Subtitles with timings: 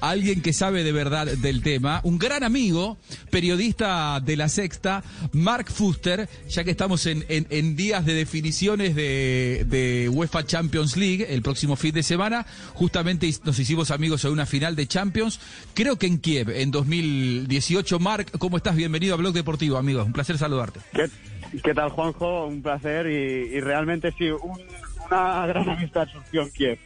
[0.00, 2.98] Alguien que sabe de verdad del tema, un gran amigo,
[3.30, 5.02] periodista de la sexta,
[5.32, 11.26] Mark Fuster, ya que estamos en, en, en días de definiciones de, UEFA Champions League
[11.28, 15.40] el próximo fin de semana, justamente nos hicimos amigos en una final de Champions,
[15.74, 17.98] creo que en Kiev, en 2018.
[17.98, 18.76] Mark, ¿cómo estás?
[18.76, 20.80] Bienvenido a Blog Deportivo, amigos, un placer saludarte.
[21.62, 22.46] ¿Qué, tal, Juanjo?
[22.46, 24.60] Un placer y, y realmente sí, un,
[25.06, 26.78] una gran amistad surgió en Kiev.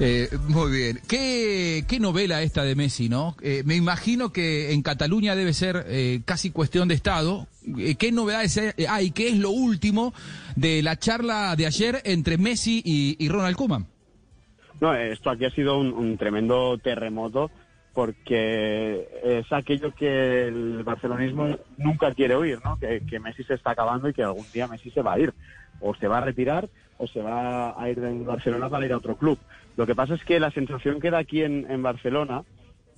[0.00, 1.00] Eh, muy bien.
[1.08, 3.36] ¿Qué, ¿Qué, novela esta de Messi, no?
[3.42, 7.46] Eh, me imagino que en Cataluña debe ser eh, casi cuestión de Estado.
[7.78, 9.12] Eh, ¿Qué novedades hay?
[9.12, 10.12] ¿Qué es lo último
[10.56, 13.86] de la charla de ayer entre Messi y, Ronald Koeman?
[14.80, 17.50] No, esto aquí ha sido un, tremendo terremoto
[17.92, 22.76] porque es aquello que el barcelonismo nunca quiere oír, ¿no?
[22.80, 25.32] Que Messi se está acabando y que algún día Messi se va a ir.
[25.80, 28.98] O se va a retirar o se va a ir de Barcelona para ir a
[28.98, 29.38] otro club.
[29.76, 32.44] Lo que pasa es que la sensación que da aquí en, Barcelona,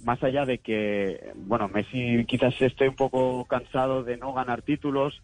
[0.04, 5.22] más allá de que, bueno, Messi quizás esté un poco cansado de no ganar títulos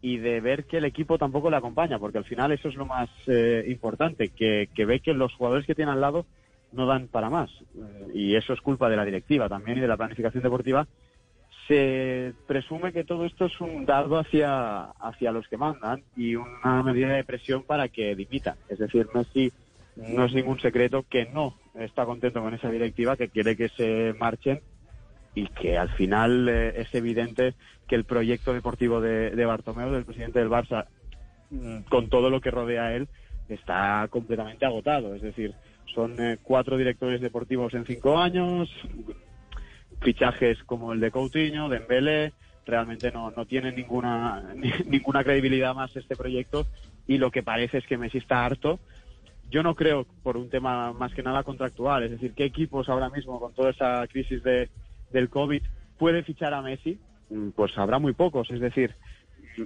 [0.00, 2.86] y de ver que el equipo tampoco le acompaña, porque al final eso es lo
[2.86, 6.26] más eh, importante, que, que, ve que los jugadores que tiene al lado
[6.72, 7.50] no dan para más.
[8.12, 10.86] Y eso es culpa de la directiva también y de la planificación deportiva.
[11.66, 16.82] Se presume que todo esto es un dardo hacia, hacia los que mandan y una
[16.82, 18.56] medida de presión para que dimitan.
[18.68, 19.50] Es decir, Messi
[19.96, 24.14] no es ningún secreto que no está contento con esa directiva, que quiere que se
[24.18, 24.60] marchen
[25.34, 27.54] y que al final eh, es evidente
[27.88, 30.86] que el proyecto deportivo de, de Bartomeu, del presidente del Barça,
[31.50, 33.08] mm, con todo lo que rodea a él,
[33.48, 35.14] está completamente agotado.
[35.14, 35.54] Es decir,
[35.94, 38.70] son eh, cuatro directores deportivos en cinco años,
[40.04, 42.32] fichajes como el de Coutinho, de Mbele,
[42.64, 44.54] realmente no, no tiene ninguna,
[44.86, 46.66] ninguna credibilidad más este proyecto
[47.08, 48.78] y lo que parece es que Messi está harto
[49.50, 53.08] yo no creo por un tema más que nada contractual, es decir, ¿qué equipos ahora
[53.08, 54.68] mismo con toda esa crisis de,
[55.12, 55.62] del COVID
[55.98, 56.98] puede fichar a Messi?
[57.54, 58.94] Pues habrá muy pocos, es decir,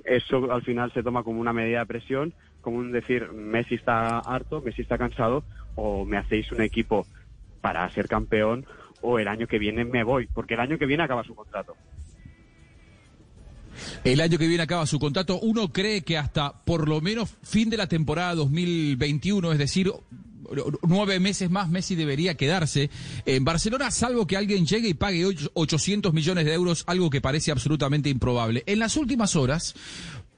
[0.04, 4.18] eso al final se toma como una medida de presión, como un decir, Messi está
[4.18, 5.44] harto, Messi está cansado,
[5.74, 7.06] o me hacéis un equipo
[7.60, 8.66] para ser campeón,
[9.02, 11.74] o el año que viene me voy, porque el año que viene acaba su contrato.
[14.04, 15.38] El año que viene acaba su contrato.
[15.40, 19.92] Uno cree que hasta por lo menos fin de la temporada 2021, es decir,
[20.82, 22.90] nueve meses más Messi debería quedarse
[23.26, 27.50] en Barcelona, salvo que alguien llegue y pague 800 millones de euros, algo que parece
[27.50, 28.62] absolutamente improbable.
[28.66, 29.74] En las últimas horas,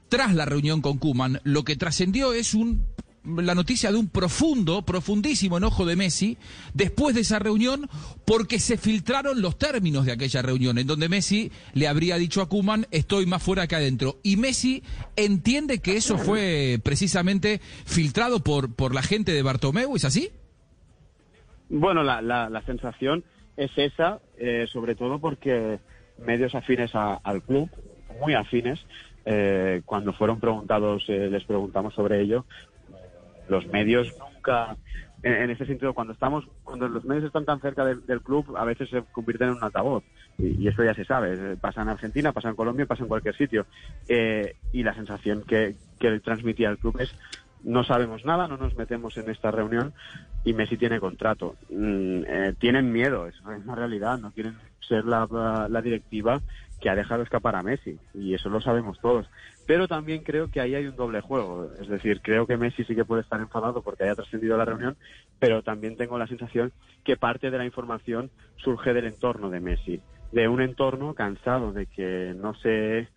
[0.08, 2.84] tras la reunión con Kuman, lo que trascendió es un
[3.24, 6.38] la noticia de un profundo, profundísimo enojo de Messi
[6.74, 7.88] después de esa reunión
[8.24, 12.48] porque se filtraron los términos de aquella reunión en donde Messi le habría dicho a
[12.48, 14.82] Kuman estoy más fuera que adentro y Messi
[15.16, 20.30] entiende que eso fue precisamente filtrado por, por la gente de Bartomeu, ¿es así?
[21.68, 23.22] Bueno, la, la, la sensación
[23.56, 25.78] es esa, eh, sobre todo porque
[26.24, 27.68] medios afines a, al club,
[28.20, 28.80] muy afines,
[29.24, 32.46] eh, cuando fueron preguntados, eh, les preguntamos sobre ello,
[33.50, 34.76] los medios nunca,
[35.22, 38.64] en, en, ese sentido, cuando estamos, cuando los medios están tan cerca del, club, a
[38.64, 40.04] veces se convierten en un altavoz.
[40.38, 41.56] Y, y, eso ya se sabe.
[41.56, 43.66] Pasa en Argentina, pasa en Colombia, pasa en cualquier sitio.
[44.08, 47.14] Eh, y la sensación que, que transmitía el club es
[47.62, 49.92] no sabemos nada, no nos metemos en esta reunión
[50.44, 51.56] y Messi tiene contrato.
[51.70, 56.40] Mm, eh, tienen miedo, es una realidad, no quieren ser la, la, directiva
[56.80, 59.26] que ha dejado escapar a Messi y eso lo sabemos todos.
[59.66, 62.94] Pero también creo que ahí hay un doble juego, es decir, creo que Messi sí
[62.94, 64.96] que puede estar enfadado porque haya trascendido la reunión,
[65.38, 66.72] pero también tengo la sensación
[67.04, 70.00] que parte de la información surge del entorno de Messi,
[70.32, 73.08] de un entorno cansado de que no se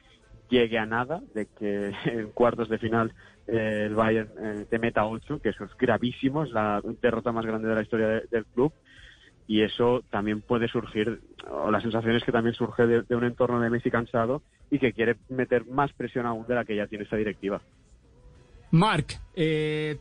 [0.49, 3.13] llegue a nada, de que en cuartos de final
[3.47, 7.45] eh, el Bayern eh, te meta 8, que eso es gravísimo, es la derrota más
[7.45, 8.73] grande de la historia de, del club.
[9.47, 13.25] Y eso también puede surgir, o la sensación es que también surge de, de, un
[13.25, 14.41] entorno de Messi cansado
[14.71, 17.61] y que quiere meter más presión aún de la que ya tiene esta directiva.
[18.73, 19.99] Marc, eh,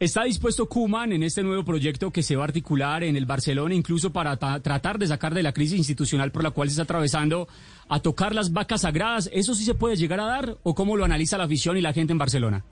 [0.00, 3.74] ¿está dispuesto Kuman en este nuevo proyecto que se va a articular en el Barcelona,
[3.74, 7.48] incluso para tratar de sacar de la crisis institucional por la cual se está atravesando,
[7.86, 9.28] a tocar las vacas sagradas?
[9.30, 11.92] ¿Eso sí se puede llegar a dar o cómo lo analiza la afición y la
[11.92, 12.64] gente en Barcelona?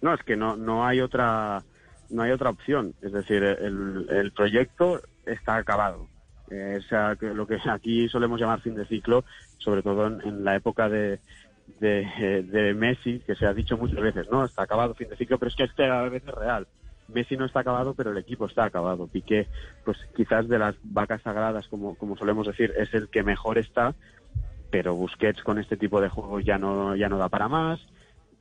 [0.00, 1.64] No, es que no, no hay otra
[2.10, 2.94] no hay otra opción.
[3.02, 5.00] Es decir, el, el proyecto
[5.32, 6.08] está acabado.
[6.50, 9.24] Eh, o sea, lo que aquí solemos llamar fin de ciclo,
[9.58, 11.20] sobre todo en, la época de,
[11.80, 14.44] de, de Messi, que se ha dicho muchas veces, ¿no?
[14.44, 16.66] Está acabado fin de ciclo, pero es que este a veces es real.
[17.08, 19.06] Messi no está acabado, pero el equipo está acabado.
[19.06, 19.48] Piqué,
[19.84, 23.94] pues quizás de las vacas sagradas, como, como solemos decir, es el que mejor está,
[24.70, 27.80] pero Busquets con este tipo de juegos ya no, ya no da para más.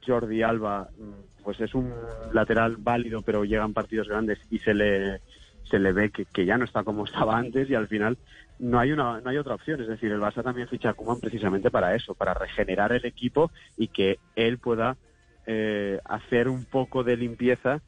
[0.06, 1.94] Jordi Alba, mm, pues es un
[2.34, 5.22] lateral válido, pero llegan partidos grandes y se le,
[5.70, 8.18] se le ve que, que ya no está como estaba antes y al final
[8.60, 11.20] no hay una no hay otra opción es decir el Barça también ficha a Koeman
[11.20, 14.98] precisamente para eso para regenerar el equipo y que él pueda
[15.46, 17.82] eh, hacer un poco de limpieza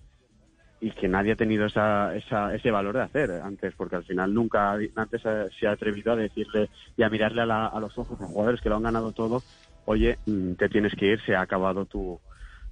[0.80, 4.34] y que nadie ha tenido esa, esa, ese valor de hacer antes, porque al final
[4.34, 5.22] nunca antes
[5.60, 8.32] se, ha atrevido a decirle y a mirarle a, la- a los ojos a los
[8.32, 9.46] jugadores que lo han ganado todo,
[9.86, 12.22] oye, mm, te tienes que ir, se ha acabado tu,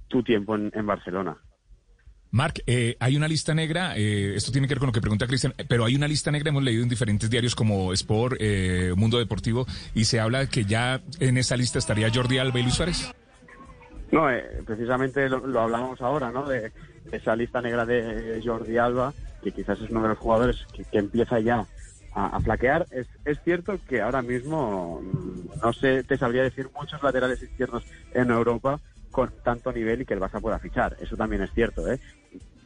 [0.08, 1.38] tu tiempo en Barcelona.
[2.30, 5.26] Marc, eh, hay una lista negra, eh, esto tiene que ver con lo que pregunta
[5.26, 8.92] Cristian, eh, pero hay una lista negra, hemos leído en diferentes diarios como Sport, eh,
[8.96, 12.74] Mundo Deportivo, y se habla que ya en esa lista estaría Jordi Alba y Luis
[12.74, 13.10] Suárez.
[14.12, 16.46] No, eh, precisamente lo, lo hablábamos ahora, ¿no?
[16.46, 16.72] De,
[17.12, 21.40] esa lista negra de Jordi Alba, que quizás es uno de los jugadores que, empieza
[21.40, 21.66] ya
[22.12, 22.86] a, a flaquear.
[22.90, 27.84] Es, es cierto que ahora mismo, mm, no sé, te sabría decir muchos laterales izquierdos
[28.12, 28.78] en Europa
[29.10, 30.96] con tanto nivel y que el Barça pueda fichar.
[31.00, 31.98] Eso también es cierto, ¿eh?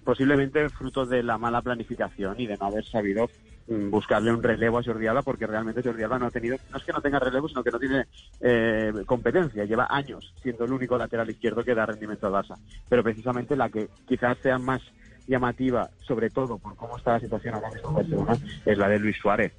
[0.05, 3.31] Posiblemente fruto de la mala planificación y de no haber sabido
[3.69, 6.79] mm, buscarle un relevo a Jordi Alba, porque realmente Jordi Alba no ha tenido, no
[6.79, 8.07] es que no tenga relevo, sino que no tiene
[8.41, 9.65] eh, competencia.
[9.65, 12.57] Lleva años siendo el único lateral izquierdo que da rendimiento al Barça.
[12.89, 14.83] Pero precisamente la que quizás sea más
[15.27, 18.99] llamativa, sobre todo por cómo está la situación ahora mismo en Barcelona, es la de
[18.99, 19.53] Luis Suárez.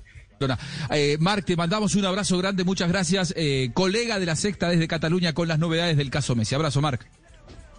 [0.89, 3.33] Eh, Marc, te mandamos un abrazo grande, muchas gracias.
[3.37, 6.55] Eh, colega de la secta desde Cataluña con las novedades del caso Messi.
[6.55, 7.05] Abrazo, Marc.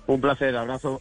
[0.07, 1.01] Un placer, abrazo.